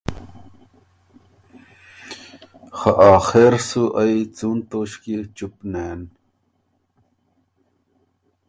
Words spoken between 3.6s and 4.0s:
سُو